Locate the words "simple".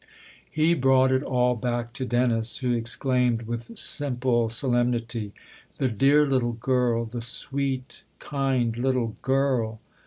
3.77-4.49